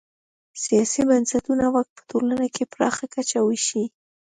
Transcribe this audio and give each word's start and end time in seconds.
سیاسي 0.63 1.01
بنسټونه 1.09 1.65
واک 1.73 1.87
په 1.97 2.01
ټولنه 2.09 2.45
کې 2.55 2.63
پراخه 2.73 3.05
کچه 3.15 3.39
وېشي. 3.47 3.83